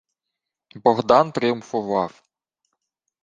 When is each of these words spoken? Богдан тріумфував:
Богдан 0.83 1.31
тріумфував: 1.31 2.23